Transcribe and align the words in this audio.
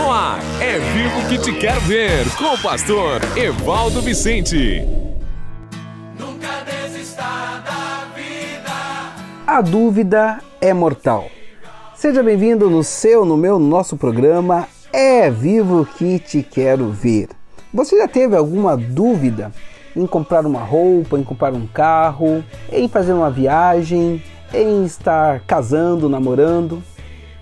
No 0.00 0.10
ar, 0.10 0.40
é 0.62 0.78
vivo 0.78 1.28
que 1.28 1.36
te 1.36 1.52
quero 1.52 1.78
ver, 1.82 2.24
com 2.38 2.54
o 2.54 2.58
pastor 2.58 3.20
Evaldo 3.36 4.00
Vicente. 4.00 4.82
Nunca 6.18 6.48
desista 6.64 7.22
da 7.62 8.06
vida. 8.16 8.72
A 9.46 9.60
dúvida 9.60 10.38
é 10.58 10.72
mortal. 10.72 11.28
Seja 11.94 12.22
bem-vindo 12.22 12.70
no 12.70 12.82
seu, 12.82 13.26
no 13.26 13.36
meu, 13.36 13.58
no 13.58 13.68
nosso 13.68 13.94
programa 13.94 14.66
É 14.90 15.30
Vivo 15.30 15.84
que 15.84 16.18
te 16.18 16.42
quero 16.42 16.88
ver. 16.88 17.28
Você 17.72 17.98
já 17.98 18.08
teve 18.08 18.34
alguma 18.34 18.78
dúvida 18.78 19.52
em 19.94 20.06
comprar 20.06 20.46
uma 20.46 20.64
roupa, 20.64 21.18
em 21.18 21.22
comprar 21.22 21.52
um 21.52 21.66
carro, 21.66 22.42
em 22.72 22.88
fazer 22.88 23.12
uma 23.12 23.30
viagem, 23.30 24.22
em 24.54 24.82
estar 24.82 25.40
casando, 25.40 26.08
namorando? 26.08 26.82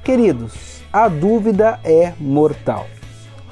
Queridos, 0.09 0.81
a 0.91 1.07
dúvida 1.07 1.79
é 1.85 2.15
mortal. 2.19 2.87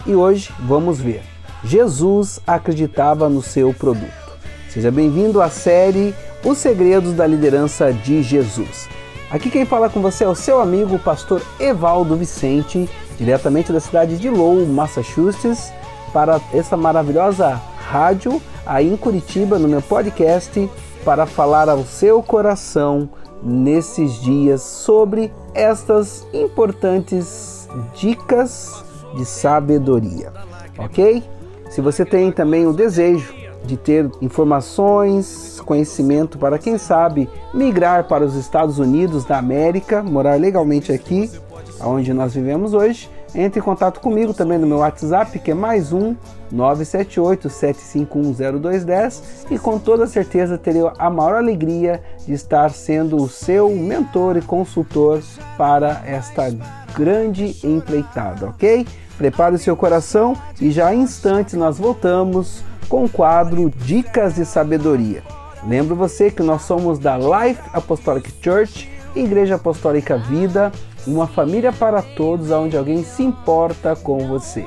E 0.06 0.14
hoje 0.14 0.50
vamos 0.60 0.98
ver. 0.98 1.22
Jesus 1.62 2.40
acreditava 2.46 3.28
no 3.28 3.42
seu 3.42 3.74
produto. 3.74 4.38
Seja 4.70 4.90
bem-vindo 4.90 5.42
à 5.42 5.50
série 5.50 6.14
Os 6.42 6.56
Segredos 6.56 7.12
da 7.12 7.26
Liderança 7.26 7.92
de 7.92 8.22
Jesus. 8.22 8.88
Aqui 9.30 9.50
quem 9.50 9.66
fala 9.66 9.90
com 9.90 10.00
você 10.00 10.24
é 10.24 10.28
o 10.28 10.34
seu 10.34 10.58
amigo, 10.58 10.94
o 10.94 10.98
pastor 10.98 11.42
Evaldo 11.60 12.16
Vicente, 12.16 12.88
diretamente 13.18 13.70
da 13.70 13.78
cidade 13.78 14.16
de 14.16 14.30
Lowell, 14.30 14.64
Massachusetts, 14.64 15.70
para 16.10 16.40
essa 16.54 16.74
maravilhosa 16.74 17.60
rádio 17.86 18.40
aí 18.64 18.90
em 18.90 18.96
Curitiba, 18.96 19.58
no 19.58 19.68
meu 19.68 19.82
podcast, 19.82 20.70
para 21.04 21.26
falar 21.26 21.68
ao 21.68 21.84
seu 21.84 22.22
coração 22.22 23.10
nesses 23.42 24.14
dias 24.14 24.62
sobre 24.62 25.32
estas 25.54 26.26
importantes 26.32 27.68
dicas 27.94 28.84
de 29.16 29.24
sabedoria, 29.24 30.32
ok? 30.78 31.22
Se 31.70 31.80
você 31.80 32.04
tem 32.04 32.30
também 32.32 32.66
o 32.66 32.72
desejo 32.72 33.34
de 33.64 33.76
ter 33.76 34.08
informações, 34.22 35.60
conhecimento 35.66 36.38
para 36.38 36.58
quem 36.58 36.78
sabe 36.78 37.28
migrar 37.52 38.06
para 38.06 38.24
os 38.24 38.36
Estados 38.36 38.78
Unidos 38.78 39.24
da 39.24 39.38
América, 39.38 40.02
morar 40.02 40.38
legalmente 40.38 40.92
aqui, 40.92 41.30
onde 41.80 42.14
nós 42.14 42.34
vivemos 42.34 42.72
hoje, 42.72 43.10
entre 43.34 43.60
em 43.60 43.62
contato 43.62 44.00
comigo 44.00 44.32
também 44.32 44.56
no 44.58 44.66
meu 44.66 44.78
WhatsApp, 44.78 45.38
que 45.38 45.50
é 45.50 45.54
mais 45.54 45.92
um 45.92 46.16
978-7510210 46.54 49.20
e 49.50 49.58
com 49.58 49.78
toda 49.78 50.06
certeza 50.06 50.56
terei 50.56 50.80
a 50.98 51.10
maior 51.10 51.34
alegria 51.36 52.02
de 52.24 52.32
estar 52.32 52.70
sendo 52.70 53.16
o 53.16 53.28
seu 53.28 53.68
mentor 53.70 54.36
e 54.36 54.42
consultor 54.42 55.20
para 55.58 56.02
esta 56.06 56.44
grande 56.94 57.56
empreitada, 57.64 58.48
ok? 58.48 58.86
Prepare 59.18 59.54
o 59.54 59.58
seu 59.58 59.76
coração 59.76 60.34
e 60.60 60.70
já 60.70 60.94
em 60.94 61.02
instantes 61.02 61.54
nós 61.54 61.78
voltamos 61.78 62.62
com 62.88 63.04
o 63.04 63.08
quadro 63.08 63.70
Dicas 63.70 64.34
de 64.34 64.44
Sabedoria. 64.44 65.22
Lembro 65.66 65.96
você 65.96 66.30
que 66.30 66.42
nós 66.42 66.62
somos 66.62 66.98
da 66.98 67.16
Life 67.16 67.60
Apostolic 67.72 68.32
Church, 68.40 68.88
Igreja 69.14 69.56
Apostólica 69.56 70.16
Vida, 70.16 70.70
uma 71.06 71.26
família 71.26 71.72
para 71.72 72.02
todos, 72.02 72.50
onde 72.50 72.76
alguém 72.76 73.04
se 73.04 73.22
importa 73.22 73.94
com 73.94 74.18
você. 74.26 74.64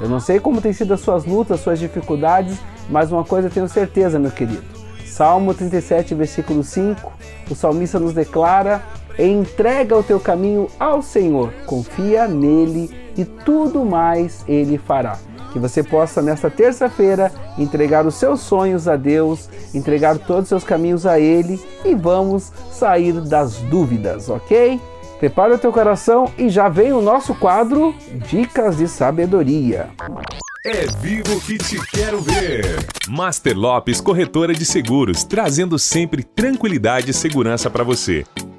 Eu 0.00 0.08
não 0.08 0.18
sei 0.18 0.40
como 0.40 0.60
têm 0.60 0.72
sido 0.72 0.94
as 0.94 1.00
suas 1.00 1.24
lutas, 1.24 1.60
suas 1.60 1.78
dificuldades, 1.78 2.58
mas 2.88 3.12
uma 3.12 3.24
coisa 3.24 3.50
tenho 3.50 3.68
certeza, 3.68 4.18
meu 4.18 4.30
querido. 4.30 4.64
Salmo 5.06 5.52
37, 5.54 6.14
versículo 6.14 6.64
5, 6.64 7.12
o 7.50 7.54
salmista 7.54 8.00
nos 8.00 8.14
declara: 8.14 8.82
Entrega 9.18 9.96
o 9.96 10.02
teu 10.02 10.18
caminho 10.18 10.68
ao 10.80 11.02
Senhor, 11.02 11.52
confia 11.66 12.26
nele 12.26 12.90
e 13.16 13.24
tudo 13.24 13.84
mais 13.84 14.42
ele 14.48 14.78
fará. 14.78 15.18
Que 15.52 15.58
você 15.58 15.82
possa, 15.82 16.22
nesta 16.22 16.50
terça-feira, 16.50 17.30
entregar 17.58 18.06
os 18.06 18.14
seus 18.14 18.40
sonhos 18.40 18.88
a 18.88 18.96
Deus, 18.96 19.50
entregar 19.74 20.16
todos 20.16 20.44
os 20.44 20.48
seus 20.48 20.64
caminhos 20.64 21.04
a 21.04 21.20
Ele 21.20 21.60
e 21.84 21.94
vamos 21.94 22.50
sair 22.70 23.20
das 23.20 23.58
dúvidas, 23.58 24.30
ok? 24.30 24.80
Prepara 25.22 25.54
o 25.54 25.58
teu 25.58 25.72
coração 25.72 26.32
e 26.36 26.48
já 26.48 26.68
vem 26.68 26.92
o 26.92 27.00
nosso 27.00 27.32
quadro 27.32 27.94
Dicas 28.28 28.76
de 28.76 28.88
Sabedoria. 28.88 29.88
É 30.66 30.84
vivo 31.00 31.40
que 31.42 31.56
te 31.58 31.80
quero 31.92 32.20
ver. 32.20 32.64
Master 33.08 33.56
Lopes 33.56 34.00
Corretora 34.00 34.52
de 34.52 34.64
Seguros, 34.64 35.22
trazendo 35.22 35.78
sempre 35.78 36.24
tranquilidade 36.24 37.12
e 37.12 37.14
segurança 37.14 37.70
para 37.70 37.84
você. 37.84 38.24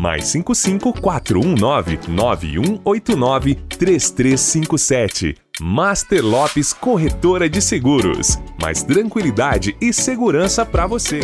Mais 0.00 0.24
55 0.28 0.94
419 0.98 1.98
9189 2.08 3.54
3357. 3.54 5.34
Master 5.60 6.24
Lopes 6.24 6.72
Corretora 6.72 7.50
de 7.50 7.60
Seguros. 7.60 8.38
Mais 8.58 8.82
tranquilidade 8.82 9.76
e 9.78 9.92
segurança 9.92 10.64
para 10.64 10.86
você. 10.86 11.20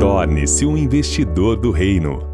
Torne-se 0.00 0.64
um 0.64 0.74
investidor 0.74 1.56
do 1.58 1.70
reino. 1.70 2.33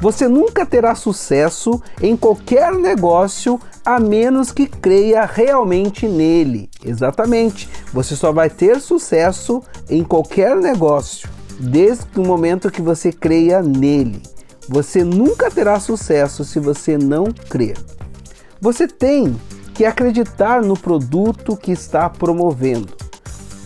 Você 0.02 0.30
nunca 0.30 0.66
terá 0.66 0.96
sucesso 0.96 1.82
em 2.02 2.16
qualquer 2.16 2.74
negócio 2.74 3.60
a 3.84 4.00
menos 4.00 4.50
que 4.50 4.66
creia 4.66 5.26
realmente 5.26 6.08
nele. 6.08 6.70
Exatamente. 6.84 7.70
Você 7.92 8.16
só 8.16 8.32
vai 8.32 8.50
ter 8.50 8.80
sucesso 8.80 9.62
em 9.90 10.04
qualquer 10.04 10.56
negócio 10.56 11.30
desde 11.60 12.06
o 12.18 12.24
momento 12.24 12.72
que 12.72 12.82
você 12.82 13.12
creia 13.12 13.62
nele. 13.62 14.22
Você 14.70 15.04
nunca 15.04 15.52
terá 15.52 15.80
sucesso 15.80 16.46
se 16.46 16.60
você 16.60 16.98
não 16.98 17.26
crer. 17.50 17.78
Você 18.62 18.88
tem 18.88 19.36
que 19.74 19.84
acreditar 19.84 20.62
no 20.62 20.78
produto 20.80 21.58
que 21.58 21.72
está 21.72 22.10
promovendo. 22.10 22.94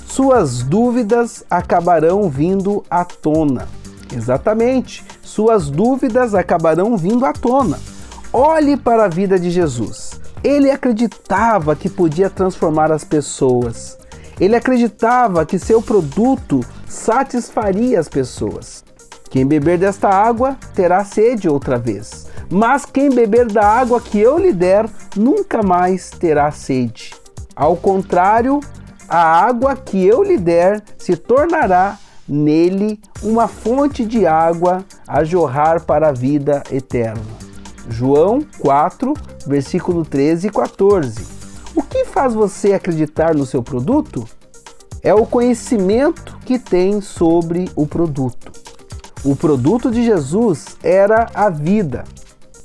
Suas 0.08 0.64
dúvidas 0.64 1.44
acabarão 1.50 2.28
vindo 2.28 2.84
à 2.90 3.06
tona. 3.06 3.68
Exatamente 4.16 5.04
suas 5.34 5.68
dúvidas 5.68 6.36
acabarão 6.36 6.96
vindo 6.96 7.26
à 7.26 7.34
tona. 7.34 7.80
Olhe 8.32 8.78
para 8.78 9.06
a 9.06 9.08
vida 9.08 9.40
de 9.40 9.50
Jesus. 9.50 10.22
Ele 10.44 10.70
acreditava 10.70 11.76
que 11.76 11.90
podia 11.90 12.30
transformar 12.30 12.92
as 12.92 13.04
pessoas. 13.04 13.98
Ele 14.40 14.56
acreditava 14.56 15.44
que 15.44 15.58
seu 15.58 15.82
produto 15.82 16.60
satisfaria 16.88 18.00
as 18.00 18.08
pessoas. 18.08 18.84
Quem 19.32 19.44
beber 19.44 19.80
desta 19.80 20.08
água 20.08 20.56
terá 20.76 21.04
sede 21.04 21.50
outra 21.50 21.80
vez, 21.80 22.28
mas 22.52 22.86
quem 22.86 23.10
beber 23.10 23.52
da 23.52 23.66
água 23.66 24.00
que 24.00 24.20
eu 24.20 24.38
lhe 24.38 24.54
der 24.54 24.88
nunca 25.16 25.64
mais 25.64 26.12
terá 26.12 26.52
sede. 26.52 27.12
Ao 27.56 27.76
contrário, 27.76 28.60
a 29.10 29.18
água 29.18 29.76
que 29.76 30.06
eu 30.06 30.22
lhe 30.22 30.38
der 30.38 30.84
se 30.96 31.16
tornará 31.16 31.98
nele 32.28 33.00
uma 33.22 33.48
fonte 33.48 34.06
de 34.06 34.26
água 34.26 34.84
a 35.08 35.24
jorrar 35.24 35.82
para 35.82 36.10
a 36.10 36.12
vida 36.12 36.64
eterna. 36.72 37.22
João 37.90 38.46
4, 38.60 39.14
versículo 39.46 40.06
13 40.06 40.48
e 40.48 40.52
14. 40.52 41.26
O 41.76 41.82
que 41.82 42.06
faz 42.06 42.34
você 42.34 42.74
acreditar 42.74 43.36
no 43.36 43.46
seu 43.46 43.62
produto? 43.62 44.24
É 45.02 45.14
o 45.14 45.26
conhecimento 45.26 46.38
que 46.46 46.58
tem 46.58 47.02
sobre 47.02 47.70
o 47.76 47.86
produto. 47.86 48.52
O 49.24 49.36
produto 49.36 49.90
de 49.90 50.04
Jesus 50.04 50.78
era 50.84 51.30
a 51.34 51.50
vida. 51.50 52.04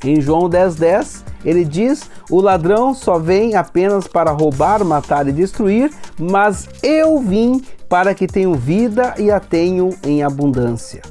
Em 0.04 0.20
João 0.20 0.48
10,10, 0.48 0.78
10, 0.78 1.24
ele 1.44 1.64
diz: 1.64 2.08
O 2.30 2.40
ladrão 2.40 2.94
só 2.94 3.18
vem 3.18 3.56
apenas 3.56 4.06
para 4.06 4.30
roubar, 4.30 4.84
matar 4.84 5.26
e 5.26 5.32
destruir, 5.32 5.92
mas 6.18 6.68
eu 6.82 7.18
vim 7.18 7.62
para 7.88 8.14
que 8.14 8.26
tenham 8.26 8.54
vida 8.54 9.14
e 9.18 9.30
a 9.30 9.40
tenham 9.40 9.90
em 10.02 10.22
abundância. 10.22 11.02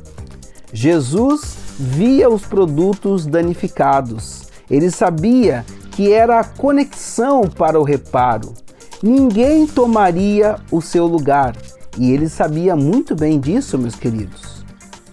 Jesus 0.72 1.58
via 1.80 2.30
os 2.30 2.44
produtos 2.44 3.26
danificados. 3.26 4.48
Ele 4.70 4.92
sabia 4.92 5.66
que 5.92 6.12
era 6.12 6.40
a 6.40 6.44
conexão 6.44 7.42
para 7.42 7.80
o 7.80 7.84
reparo. 7.84 8.54
Ninguém 9.02 9.66
tomaria 9.66 10.58
o 10.72 10.82
seu 10.82 11.06
lugar. 11.06 11.56
E 11.98 12.12
ele 12.12 12.30
sabia 12.30 12.76
muito 12.76 13.16
bem 13.16 13.40
disso, 13.40 13.78
meus 13.78 13.96
queridos. 13.96 14.64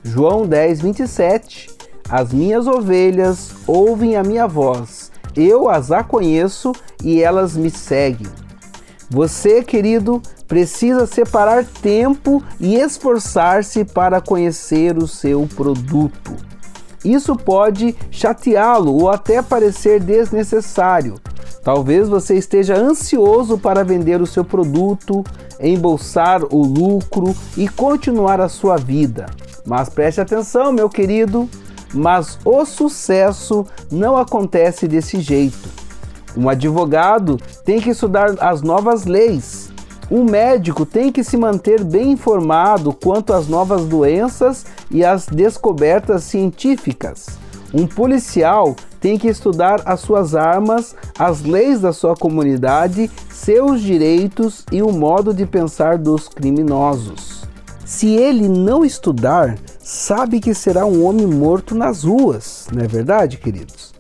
João 0.03 0.47
10, 0.47 0.83
27. 0.83 1.71
As 2.09 2.33
minhas 2.33 2.67
ovelhas 2.67 3.51
ouvem 3.67 4.17
a 4.17 4.23
minha 4.23 4.47
voz, 4.47 5.11
eu 5.35 5.71
as 5.71 5.91
a 5.91 6.05
conheço 6.05 6.73
e 7.03 7.23
elas 7.23 7.57
me 7.57 7.71
seguem. 7.71 8.27
Você, 9.11 9.63
querido, 9.63 10.21
precisa 10.55 11.05
separar 11.05 11.65
tempo 11.65 12.41
e 12.61 12.77
esforçar-se 12.77 13.85
para 13.85 14.21
conhecer 14.21 14.97
o 14.97 15.09
seu 15.09 15.49
produto. 15.49 16.37
Isso 17.05 17.35
pode 17.35 17.97
chateá-lo 18.09 18.95
ou 18.95 19.11
até 19.11 19.43
parecer 19.43 19.99
desnecessário. 19.99 21.17
Talvez 21.65 22.09
você 22.09 22.37
esteja 22.37 22.77
ansioso 22.77 23.59
para 23.59 23.83
vender 23.83 24.23
o 24.23 24.29
seu 24.29 24.45
produto, 24.45 25.25
embolsar 25.59 26.45
o 26.45 26.63
lucro 26.63 27.35
e 27.57 27.69
continuar 27.69 28.41
a 28.41 28.49
sua 28.49 28.77
vida. 28.77 29.27
Mas 29.67 29.89
preste 29.89 30.21
atenção, 30.21 30.71
meu 30.71 30.89
querido, 30.89 31.51
mas 31.93 32.39
o 32.45 32.65
sucesso 32.65 33.67
não 33.91 34.17
acontece 34.17 34.87
desse 34.87 35.21
jeito. 35.21 35.69
Um 36.37 36.49
advogado 36.49 37.41
tem 37.65 37.81
que 37.81 37.91
estudar 37.91 38.37
as 38.39 38.63
novas 38.63 39.05
leis. 39.05 39.64
Um 40.11 40.25
médico 40.25 40.85
tem 40.85 41.11
que 41.11 41.25
se 41.25 41.37
manter 41.37 41.83
bem 41.83 42.13
informado 42.13 42.93
quanto 42.93 43.33
às 43.33 43.49
novas 43.49 43.87
doenças 43.87 44.67
e 44.91 45.05
às 45.05 45.27
descobertas 45.27 46.25
científicas. 46.25 47.39
Um 47.73 47.87
policial 47.87 48.77
tem 49.01 49.19
que 49.19 49.29
estudar 49.29 49.83
as 49.85 50.01
suas 50.01 50.35
armas, 50.35 50.95
as 51.19 51.43
leis 51.43 51.81
da 51.81 51.93
sua 51.93 52.15
comunidade, 52.15 53.11
seus 53.31 53.81
direitos 53.81 54.65
e 54.71 54.81
o 54.81 54.93
modo 54.93 55.35
de 55.35 55.45
pensar 55.45 55.99
dos 55.99 56.29
criminosos. 56.29 57.45
Se 57.85 58.15
ele 58.15 58.49
não 58.49 58.85
estudar, 58.85 59.59
sabe 59.79 60.41
que 60.41 60.55
será 60.55 60.87
um 60.87 61.05
homem 61.05 61.27
morto 61.27 61.75
nas 61.75 62.05
ruas, 62.05 62.67
não 62.73 62.83
é 62.83 62.87
verdade, 62.87 63.39
queridos? 63.39 63.93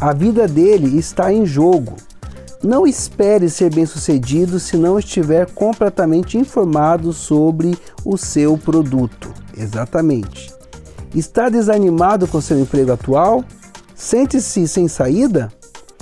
A 0.00 0.12
vida 0.12 0.48
dele 0.48 0.98
está 0.98 1.32
em 1.32 1.44
jogo. 1.44 1.96
Não 2.62 2.84
espere 2.84 3.48
ser 3.48 3.72
bem-sucedido 3.72 4.58
se 4.58 4.76
não 4.76 4.98
estiver 4.98 5.48
completamente 5.52 6.36
informado 6.36 7.12
sobre 7.12 7.78
o 8.04 8.16
seu 8.16 8.58
produto. 8.58 9.32
Exatamente. 9.56 10.52
Está 11.14 11.48
desanimado 11.48 12.26
com 12.26 12.40
seu 12.40 12.58
emprego 12.58 12.92
atual? 12.92 13.44
Sente-se 13.94 14.66
sem 14.66 14.88
saída? 14.88 15.52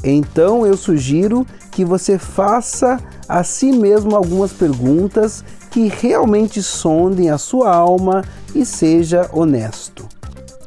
Então 0.03 0.67
eu 0.67 0.77
sugiro 0.77 1.47
que 1.71 1.85
você 1.85 2.19
faça 2.19 2.99
a 3.29 3.45
si 3.45 3.71
mesmo 3.73 4.17
algumas 4.17 4.53
perguntas 4.53 5.45
que 5.71 5.89
realmente 5.89 6.63
sondem 6.63 7.31
a 7.31 7.37
sua 7.37 7.75
alma 7.75 8.25
e 8.55 8.65
seja 8.65 9.29
honesto. 9.31 10.09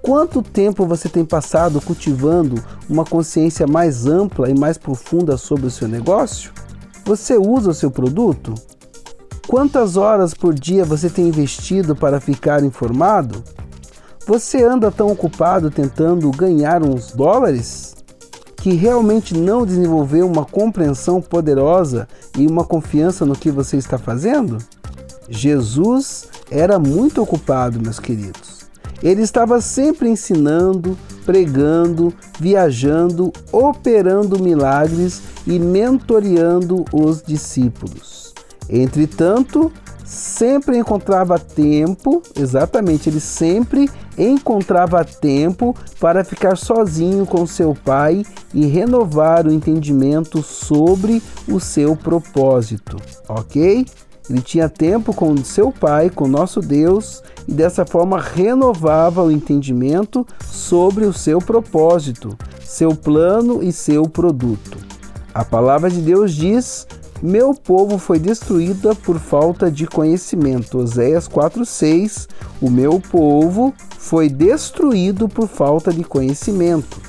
Quanto 0.02 0.42
tempo 0.42 0.86
você 0.86 1.10
tem 1.10 1.26
passado 1.26 1.82
cultivando 1.82 2.64
uma 2.90 3.04
consciência 3.04 3.68
mais 3.68 4.06
ampla 4.06 4.50
e 4.50 4.58
mais 4.58 4.78
profunda 4.78 5.38
sobre 5.38 5.68
o 5.68 5.72
seu 5.72 5.88
negócio? 5.88 6.52
Você 7.06 7.38
usa 7.38 7.72
o 7.72 7.74
seu 7.74 7.92
produto? 7.92 8.54
Quantas 9.48 9.98
horas 9.98 10.34
por 10.34 10.54
dia 10.54 10.86
você 10.86 11.10
tem 11.10 11.28
investido 11.28 11.96
para 11.96 12.22
ficar 12.22 12.64
informado? 12.64 13.44
Você 14.26 14.64
anda 14.64 14.92
tão 14.92 15.08
ocupado 15.08 15.72
tentando 15.72 16.30
ganhar 16.32 16.84
uns 16.84 17.12
dólares 17.12 17.96
que 18.58 18.74
realmente 18.74 19.36
não 19.36 19.66
desenvolveu 19.66 20.28
uma 20.28 20.46
compreensão 20.46 21.22
poderosa 21.22 22.08
e 22.38 22.46
uma 22.46 22.64
confiança 22.64 23.26
no 23.26 23.36
que 23.36 23.50
você 23.50 23.78
está 23.78 23.98
fazendo? 23.98 24.60
Jesus 25.28 26.28
era 26.52 26.78
muito 26.78 27.22
ocupado, 27.22 27.82
meus 27.82 28.00
queridos. 28.00 28.49
Ele 29.02 29.22
estava 29.22 29.62
sempre 29.62 30.10
ensinando, 30.10 30.98
pregando, 31.26 32.14
viajando, 32.40 33.32
operando 33.52 34.42
milagres 34.42 35.22
e 35.48 35.58
mentoreando 35.58 36.84
os 36.92 37.22
discípulos. 37.22 38.34
Entretanto, 38.70 39.72
sempre 40.04 40.78
encontrava 40.78 41.40
tempo, 41.40 42.22
exatamente, 42.36 43.10
ele 43.10 43.20
sempre 43.20 43.90
encontrava 44.18 45.06
tempo 45.06 45.76
para 46.00 46.24
ficar 46.24 46.58
sozinho 46.58 47.26
com 47.26 47.46
seu 47.46 47.74
pai 47.74 48.24
e 48.54 48.66
renovar 48.66 49.48
o 49.48 49.52
entendimento 49.52 50.44
sobre 50.44 51.22
o 51.48 51.60
seu 51.60 51.96
propósito, 51.96 52.98
ok? 53.28 53.86
Ele 54.30 54.42
tinha 54.42 54.70
tempo 54.70 55.14
com 55.14 55.36
seu 55.38 55.72
Pai, 55.72 56.10
com 56.10 56.28
nosso 56.28 56.60
Deus, 56.60 57.24
e 57.48 57.54
dessa 57.54 57.86
forma 57.86 58.22
renovava 58.22 59.24
o 59.24 59.32
entendimento 59.32 60.26
sobre 60.46 61.06
o 61.06 61.14
seu 61.14 61.40
propósito, 61.40 62.38
seu 62.64 62.96
plano 62.96 63.64
e 63.64 63.74
seu 63.74 64.08
produto. 64.08 64.78
A 65.34 65.44
palavra 65.44 65.90
de 65.90 66.00
Deus 66.00 66.34
diz: 66.34 66.86
Meu 67.24 67.54
povo 67.56 67.98
foi 67.98 68.20
destruída 68.20 68.94
por 68.94 69.18
falta 69.18 69.72
de 69.72 69.88
conhecimento. 69.88 70.78
Oséias 70.78 71.28
4:6 71.28 72.28
O 72.62 72.70
meu 72.70 73.00
povo 73.00 73.74
foi 73.98 74.30
destruído 74.30 75.28
por 75.28 75.48
falta 75.48 75.92
de 75.92 76.04
conhecimento. 76.04 77.09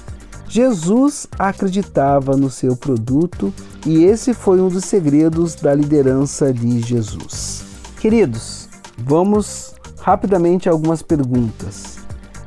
Jesus 0.51 1.29
acreditava 1.39 2.37
no 2.37 2.51
seu 2.51 2.77
produto 2.77 3.55
e 3.87 4.03
esse 4.03 4.35
foi 4.35 4.61
um 4.61 4.69
dos 4.69 4.85
segredos 4.85 5.55
da 5.55 5.73
liderança 5.73 6.53
de 6.53 6.81
Jesus. 6.81 7.63
Queridos, 8.01 8.69
vamos 8.99 9.73
rapidamente 10.01 10.69
a 10.69 10.73
algumas 10.73 11.03
perguntas. 11.03 11.99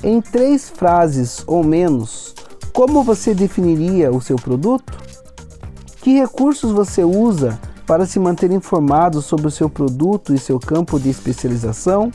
Em 0.03 0.19
três 0.19 0.69
frases 0.69 1.45
ou 1.47 1.63
menos, 1.63 2.35
como 2.73 3.03
você 3.03 3.33
definiria 3.33 4.11
o 4.11 4.19
seu 4.19 4.35
produto? 4.35 4.97
Que 6.01 6.19
recursos 6.19 6.73
você 6.73 7.05
usa 7.05 7.57
para 7.87 8.05
se 8.05 8.19
manter 8.19 8.51
informado 8.51 9.21
sobre 9.21 9.47
o 9.47 9.51
seu 9.51 9.69
produto 9.69 10.33
e 10.33 10.37
seu 10.37 10.59
campo 10.59 10.99
de 10.99 11.09
especialização? 11.09 12.11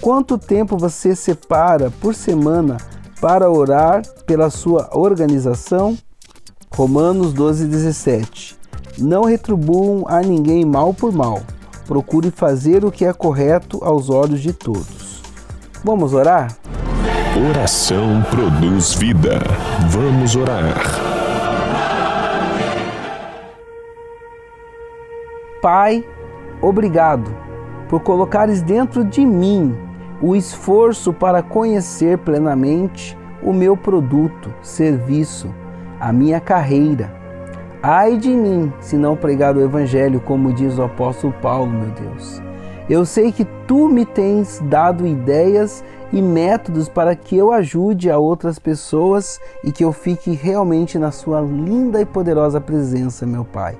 Quanto 0.00 0.38
tempo 0.38 0.78
você 0.78 1.16
separa 1.16 1.90
por 2.00 2.14
semana 2.14 2.76
para 3.24 3.50
orar 3.50 4.02
pela 4.26 4.50
sua 4.50 4.90
organização? 4.92 5.96
Romanos 6.70 7.32
12, 7.32 7.66
17. 7.68 8.54
Não 8.98 9.24
retribuam 9.24 10.04
a 10.06 10.20
ninguém 10.20 10.62
mal 10.62 10.92
por 10.92 11.10
mal. 11.10 11.40
Procure 11.86 12.30
fazer 12.30 12.84
o 12.84 12.92
que 12.92 13.02
é 13.02 13.14
correto 13.14 13.82
aos 13.82 14.10
olhos 14.10 14.42
de 14.42 14.52
todos. 14.52 15.22
Vamos 15.82 16.12
orar? 16.12 16.54
Oração 17.48 18.22
produz 18.28 18.92
vida. 18.92 19.40
Vamos 19.88 20.36
orar. 20.36 20.74
Pai, 25.62 26.04
obrigado 26.60 27.34
por 27.88 28.00
colocares 28.00 28.60
dentro 28.60 29.02
de 29.02 29.24
mim 29.24 29.74
o 30.24 30.34
esforço 30.34 31.12
para 31.12 31.42
conhecer 31.42 32.16
plenamente 32.16 33.14
o 33.42 33.52
meu 33.52 33.76
produto, 33.76 34.50
serviço, 34.62 35.54
a 36.00 36.10
minha 36.14 36.40
carreira. 36.40 37.14
Ai 37.82 38.16
de 38.16 38.30
mim 38.30 38.72
se 38.80 38.96
não 38.96 39.14
pregar 39.14 39.54
o 39.54 39.60
Evangelho, 39.60 40.18
como 40.18 40.50
diz 40.54 40.78
o 40.78 40.82
apóstolo 40.82 41.34
Paulo, 41.42 41.70
meu 41.70 41.90
Deus. 41.90 42.40
Eu 42.88 43.04
sei 43.04 43.32
que 43.32 43.44
tu 43.66 43.86
me 43.86 44.06
tens 44.06 44.62
dado 44.64 45.06
ideias 45.06 45.84
e 46.10 46.22
métodos 46.22 46.88
para 46.88 47.14
que 47.14 47.36
eu 47.36 47.52
ajude 47.52 48.10
a 48.10 48.16
outras 48.16 48.58
pessoas 48.58 49.38
e 49.62 49.70
que 49.70 49.84
eu 49.84 49.92
fique 49.92 50.32
realmente 50.32 50.98
na 50.98 51.10
sua 51.10 51.42
linda 51.42 52.00
e 52.00 52.06
poderosa 52.06 52.62
presença, 52.62 53.26
meu 53.26 53.44
Pai. 53.44 53.76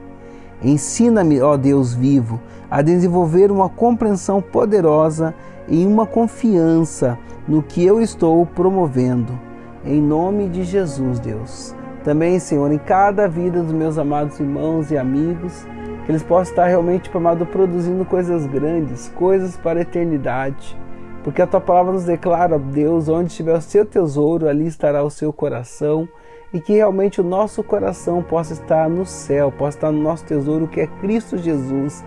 Ensina-me, 0.63 1.41
ó 1.41 1.57
Deus 1.57 1.95
vivo, 1.95 2.39
a 2.71 2.83
desenvolver 2.83 3.51
uma 3.51 3.71
compreensão 3.71 4.43
poderosa 4.43 5.35
e 5.69 5.87
uma 5.87 6.07
confiança 6.07 7.19
no 7.47 7.63
que 7.63 7.85
eu 7.85 8.01
estou 8.01 8.45
promovendo. 8.47 9.39
Em 9.85 10.01
nome 10.01 10.49
de 10.49 10.65
Jesus, 10.65 11.19
Deus. 11.19 11.75
Também, 12.03 12.39
Senhor, 12.39 12.71
em 12.71 12.79
cada 12.79 13.29
vida 13.29 13.63
dos 13.63 13.73
meus 13.73 13.99
amados 13.99 14.39
irmãos 14.39 14.91
e 14.91 14.97
amigos, 14.97 15.67
que 16.05 16.13
eles 16.13 16.23
possam 16.23 16.53
estar 16.53 16.67
realmente, 16.67 17.11
amado, 17.15 17.47
produzindo 17.47 18.05
coisas 18.05 18.47
grandes, 18.47 19.09
coisas 19.17 19.57
para 19.57 19.79
a 19.79 19.83
eternidade. 19.83 20.77
Porque 21.23 21.41
a 21.41 21.47
tua 21.47 21.61
palavra 21.61 21.93
nos 21.93 22.05
declara, 22.05 22.59
Deus, 22.59 23.09
onde 23.09 23.31
estiver 23.31 23.57
o 23.57 23.61
seu 23.61 23.87
tesouro, 23.87 24.47
ali 24.47 24.67
estará 24.67 25.03
o 25.03 25.11
seu 25.11 25.33
coração. 25.33 26.07
E 26.53 26.61
que 26.61 26.75
realmente 26.75 27.21
o 27.21 27.25
nosso 27.25 27.65
coração 27.65 28.23
possa 28.23 28.53
estar 28.53 28.89
no 28.89 29.07
céu, 29.07 29.51
possa 29.51 29.79
estar 29.79 29.91
no 29.91 30.01
nosso 30.01 30.25
tesouro, 30.25 30.69
que 30.69 30.83
é 30.83 30.87
Cristo 30.87 31.39
Jesus, 31.39 32.05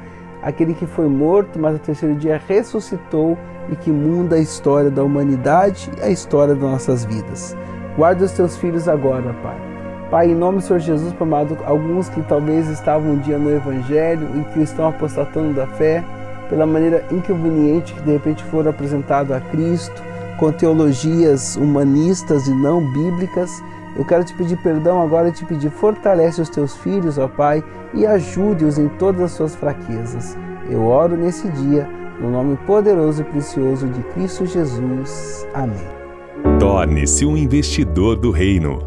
aquele 0.48 0.74
que 0.74 0.86
foi 0.86 1.08
morto, 1.08 1.60
mas 1.60 1.74
no 1.74 1.80
terceiro 1.80 2.16
dia 2.16 2.42
ressuscitou 2.48 3.38
e 3.70 3.76
que 3.76 3.92
muda 3.92 4.38
a 4.38 4.40
história 4.40 4.90
da 4.90 5.04
humanidade 5.04 5.92
e 5.98 6.02
a 6.02 6.10
história 6.10 6.56
das 6.56 6.64
nossas 6.64 7.04
vidas. 7.04 7.56
Guarda 7.98 8.24
os 8.24 8.32
teus 8.32 8.56
filhos 8.56 8.88
agora, 8.88 9.34
Pai. 9.44 9.58
Pai, 10.10 10.32
em 10.32 10.36
nome 10.36 10.60
do 10.60 10.64
Senhor 10.64 10.80
Jesus, 10.80 11.14
amado, 11.20 11.58
alguns 11.66 12.08
que 12.08 12.22
talvez 12.22 12.70
estavam 12.70 13.12
um 13.12 13.18
dia 13.18 13.38
no 13.38 13.52
Evangelho 13.52 14.26
e 14.40 14.54
que 14.54 14.62
estão 14.62 14.88
apostatando 14.88 15.54
da 15.54 15.68
fé, 15.68 16.02
pela 16.50 16.66
maneira 16.66 17.04
inconveniente 17.12 17.94
que 17.94 18.02
de 18.02 18.14
repente 18.14 18.42
foram 18.46 18.70
apresentados 18.70 19.34
a 19.34 19.42
Cristo, 19.42 20.02
com 20.40 20.50
teologias 20.50 21.58
humanistas 21.58 22.48
e 22.48 22.52
não 22.52 22.80
bíblicas, 22.94 23.62
eu 23.98 24.06
quero 24.06 24.24
te 24.24 24.34
pedir 24.36 24.58
perdão 24.58 25.02
agora 25.02 25.30
e 25.30 25.32
te 25.32 25.44
pedir, 25.44 25.72
fortalece 25.72 26.40
os 26.40 26.50
teus 26.50 26.78
filhos, 26.78 27.18
ó 27.18 27.28
Pai, 27.28 27.64
e 27.94 28.06
ajude-os 28.06 28.78
em 28.78 28.88
todas 28.88 29.22
as 29.22 29.32
suas 29.32 29.56
fraquezas. 29.56 30.38
Eu 30.70 30.86
oro 30.86 31.18
nesse 31.18 31.50
dia, 31.50 31.90
no 32.22 32.30
nome 32.30 32.58
poderoso 32.58 33.22
e 33.22 33.26
precioso 33.26 33.88
de 33.88 34.04
Cristo 34.14 34.46
Jesus. 34.46 35.48
Amém. 35.54 35.88
Torne-se 36.60 37.26
um 37.26 37.36
investidor 37.36 38.16
do 38.16 38.30
reino. 38.30 38.87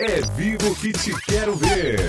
É 0.00 0.20
vivo 0.34 0.74
que 0.74 0.90
te 0.90 1.14
quero 1.22 1.54
ver. 1.54 2.00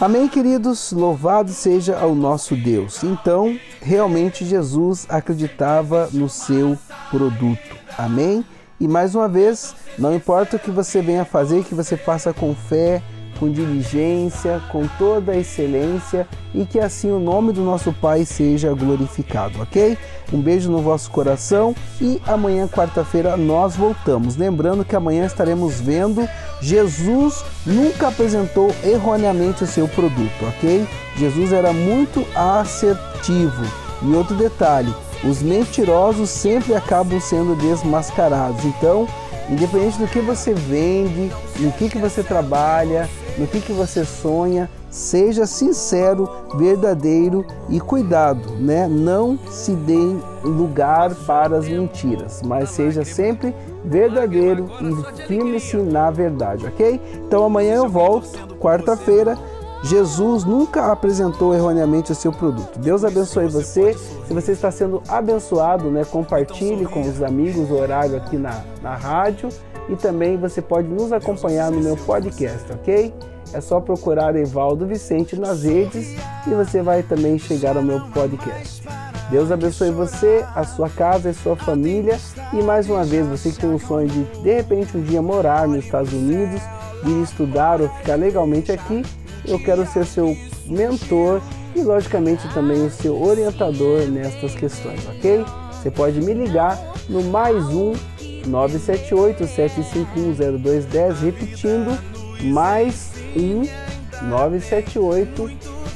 Amém, 0.00 0.26
queridos? 0.26 0.90
Louvado 0.90 1.52
seja 1.52 2.04
o 2.04 2.12
nosso 2.12 2.56
Deus. 2.56 3.04
Então, 3.04 3.56
realmente 3.80 4.44
Jesus 4.44 5.06
acreditava 5.08 6.08
no 6.12 6.28
seu 6.28 6.76
produto. 7.08 7.76
Amém? 7.96 8.44
E 8.80 8.88
mais 8.88 9.14
uma 9.14 9.28
vez, 9.28 9.76
não 9.96 10.12
importa 10.12 10.56
o 10.56 10.58
que 10.58 10.72
você 10.72 11.00
venha 11.00 11.24
fazer, 11.24 11.62
que 11.62 11.74
você 11.74 11.96
faça 11.96 12.34
com 12.34 12.52
fé, 12.52 13.00
com 13.38 13.50
diligência, 13.50 14.60
com 14.70 14.86
toda 14.98 15.32
a 15.32 15.36
excelência 15.36 16.26
e 16.54 16.64
que 16.64 16.78
assim 16.78 17.10
o 17.10 17.18
nome 17.18 17.52
do 17.52 17.62
nosso 17.62 17.92
Pai 17.92 18.24
seja 18.24 18.72
glorificado, 18.74 19.60
ok? 19.62 19.96
Um 20.32 20.40
beijo 20.40 20.70
no 20.70 20.80
vosso 20.80 21.10
coração 21.10 21.74
e 22.00 22.20
amanhã, 22.26 22.66
quarta-feira, 22.66 23.36
nós 23.36 23.76
voltamos. 23.76 24.36
Lembrando 24.36 24.84
que 24.84 24.96
amanhã 24.96 25.24
estaremos 25.24 25.80
vendo 25.80 26.28
Jesus 26.60 27.44
nunca 27.64 28.08
apresentou 28.08 28.74
erroneamente 28.82 29.64
o 29.64 29.66
seu 29.66 29.86
produto, 29.88 30.46
ok? 30.48 30.86
Jesus 31.16 31.52
era 31.52 31.72
muito 31.72 32.26
assertivo. 32.34 33.64
E 34.02 34.14
outro 34.14 34.34
detalhe, 34.34 34.92
os 35.24 35.42
mentirosos 35.42 36.28
sempre 36.30 36.74
acabam 36.74 37.20
sendo 37.20 37.56
desmascarados. 37.56 38.64
Então, 38.64 39.08
independente 39.48 39.98
do 39.98 40.06
que 40.06 40.20
você 40.20 40.52
vende, 40.54 41.30
no 41.58 41.72
que, 41.72 41.88
que 41.88 41.98
você 41.98 42.22
trabalha, 42.22 43.08
no 43.38 43.46
que, 43.46 43.60
que 43.60 43.72
você 43.72 44.04
sonha, 44.04 44.68
seja 44.90 45.46
sincero, 45.46 46.28
verdadeiro 46.56 47.44
e 47.68 47.78
cuidado, 47.78 48.52
né? 48.58 48.88
Não 48.88 49.38
se 49.50 49.72
dê 49.72 50.16
lugar 50.42 51.14
para 51.26 51.58
as 51.58 51.68
mentiras, 51.68 52.40
mas 52.42 52.70
seja 52.70 53.04
sempre 53.04 53.54
verdadeiro 53.84 54.68
e 54.80 55.26
firme-se 55.26 55.76
na 55.76 56.10
verdade, 56.10 56.66
ok? 56.66 57.00
Então 57.26 57.44
amanhã 57.44 57.74
eu 57.76 57.88
volto, 57.88 58.56
quarta-feira. 58.58 59.38
Jesus 59.82 60.42
nunca 60.42 60.90
apresentou 60.90 61.54
erroneamente 61.54 62.10
o 62.10 62.14
seu 62.14 62.32
produto. 62.32 62.78
Deus 62.78 63.04
abençoe 63.04 63.46
você. 63.46 63.94
Se 64.26 64.34
você 64.34 64.52
está 64.52 64.70
sendo 64.70 65.00
abençoado, 65.06 65.90
né, 65.90 66.04
compartilhe 66.04 66.86
com 66.86 67.02
os 67.02 67.22
amigos 67.22 67.70
o 67.70 67.74
horário 67.74 68.16
aqui 68.16 68.36
na, 68.36 68.64
na 68.82 68.96
rádio 68.96 69.50
e 69.88 69.96
também 69.96 70.36
você 70.36 70.60
pode 70.60 70.88
nos 70.88 71.12
acompanhar 71.12 71.70
no 71.70 71.80
meu 71.80 71.96
podcast, 71.96 72.72
ok? 72.72 73.12
É 73.52 73.60
só 73.60 73.80
procurar 73.80 74.34
Evaldo 74.34 74.86
Vicente 74.86 75.38
nas 75.38 75.62
redes 75.62 76.16
e 76.46 76.50
você 76.50 76.82
vai 76.82 77.02
também 77.02 77.38
chegar 77.38 77.76
ao 77.76 77.82
meu 77.82 78.00
podcast. 78.10 78.82
Deus 79.30 79.50
abençoe 79.50 79.90
você, 79.90 80.44
a 80.54 80.64
sua 80.64 80.88
casa 80.88 81.30
e 81.30 81.34
sua 81.34 81.56
família. 81.56 82.18
E 82.52 82.62
mais 82.62 82.88
uma 82.88 83.04
vez, 83.04 83.26
você 83.26 83.50
que 83.50 83.58
tem 83.58 83.70
um 83.70 83.78
sonho 83.78 84.08
de 84.08 84.24
de 84.42 84.54
repente 84.54 84.96
um 84.96 85.02
dia 85.02 85.20
morar 85.20 85.66
nos 85.66 85.84
Estados 85.84 86.12
Unidos, 86.12 86.60
ir 87.04 87.22
estudar 87.22 87.80
ou 87.80 87.88
ficar 87.88 88.16
legalmente 88.16 88.70
aqui, 88.70 89.02
eu 89.44 89.58
quero 89.58 89.86
ser 89.86 90.06
seu 90.06 90.36
mentor 90.66 91.40
e 91.74 91.82
logicamente 91.82 92.48
também 92.54 92.86
o 92.86 92.90
seu 92.90 93.20
orientador 93.20 94.08
nestas 94.08 94.54
questões, 94.54 95.06
ok? 95.08 95.44
Você 95.72 95.90
pode 95.90 96.20
me 96.20 96.32
ligar 96.32 96.78
no 97.08 97.22
mais 97.24 97.64
um 97.66 97.94
978 98.46 99.46
751 99.46 100.58
0210, 100.58 101.20
repetindo, 101.20 101.98
mais 102.42 103.12
um 103.36 103.62
978 104.28 105.50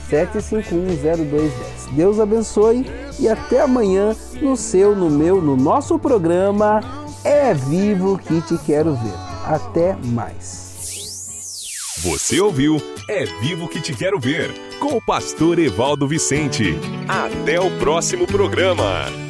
751 0.08 0.86
0210. 1.26 1.80
Deus 1.92 2.20
abençoe 2.20 2.86
e 3.18 3.28
até 3.28 3.60
amanhã 3.60 4.14
no 4.40 4.56
seu, 4.56 4.94
no 4.94 5.10
meu, 5.10 5.40
no 5.40 5.56
nosso 5.56 5.98
programa 5.98 6.80
É 7.24 7.52
Vivo 7.52 8.18
que 8.18 8.40
te 8.42 8.56
quero 8.64 8.94
ver. 8.94 9.14
Até 9.44 9.96
mais. 10.04 10.70
Você 12.02 12.40
ouviu 12.40 12.80
É 13.08 13.24
Vivo 13.40 13.68
que 13.68 13.80
te 13.80 13.94
quero 13.94 14.18
ver 14.18 14.50
com 14.78 14.96
o 14.96 15.02
pastor 15.02 15.58
Evaldo 15.58 16.08
Vicente. 16.08 16.78
Até 17.06 17.60
o 17.60 17.78
próximo 17.78 18.26
programa. 18.26 19.29